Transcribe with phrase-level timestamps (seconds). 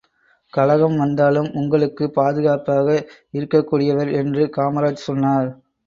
[0.53, 2.87] கலகம் வந்தாலும் உங்களுக்கு பாதுகாப்பாக
[3.31, 5.49] இருக்கக் கூடியவர் என்று காமராஜ் சொன்னார்.